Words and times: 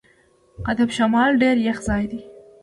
قطب 0.65 0.87
شمال 0.97 1.31
ډېر 1.41 1.55
یخ 1.67 1.77
ځای 1.87 2.03
دی. 2.11 2.21